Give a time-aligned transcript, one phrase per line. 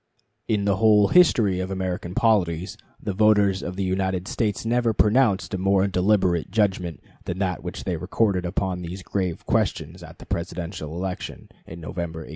[0.47, 5.53] In the whole history of American polities the voters of the United States never pronounced
[5.53, 10.25] a more deliberate judgment than that which they recorded upon these grave questions at the
[10.25, 12.29] Presidential election in November, 1860.